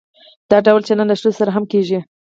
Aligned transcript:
دا 0.49 0.57
ډول 0.67 0.81
چلند 0.87 1.09
له 1.09 1.15
ښځو 1.19 1.31
سره 1.39 1.49
هم 1.55 1.63
کیږي. 1.71 1.99